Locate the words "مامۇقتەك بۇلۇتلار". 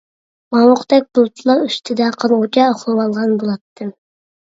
0.55-1.63